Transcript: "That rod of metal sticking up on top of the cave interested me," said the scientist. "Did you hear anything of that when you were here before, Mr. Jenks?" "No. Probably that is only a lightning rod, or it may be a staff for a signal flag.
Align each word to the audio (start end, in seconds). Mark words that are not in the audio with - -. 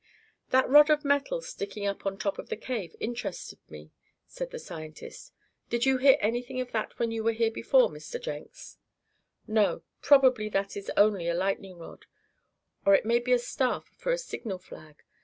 "That 0.49 0.67
rod 0.67 0.89
of 0.89 1.05
metal 1.05 1.43
sticking 1.43 1.85
up 1.85 2.07
on 2.07 2.17
top 2.17 2.39
of 2.39 2.49
the 2.49 2.57
cave 2.57 2.95
interested 2.99 3.59
me," 3.69 3.91
said 4.25 4.49
the 4.49 4.57
scientist. 4.57 5.31
"Did 5.69 5.85
you 5.85 5.99
hear 5.99 6.17
anything 6.19 6.59
of 6.59 6.71
that 6.71 6.97
when 6.97 7.11
you 7.11 7.23
were 7.23 7.33
here 7.33 7.51
before, 7.51 7.87
Mr. 7.87 8.19
Jenks?" 8.19 8.79
"No. 9.45 9.83
Probably 10.01 10.49
that 10.49 10.75
is 10.75 10.89
only 10.97 11.27
a 11.27 11.35
lightning 11.35 11.77
rod, 11.77 12.07
or 12.83 12.95
it 12.95 13.05
may 13.05 13.19
be 13.19 13.31
a 13.31 13.37
staff 13.37 13.89
for 13.89 14.11
a 14.11 14.17
signal 14.17 14.57
flag. 14.57 15.03